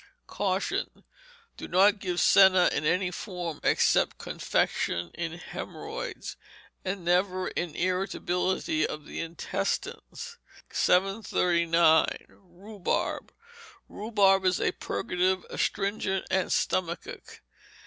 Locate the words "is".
14.43-14.59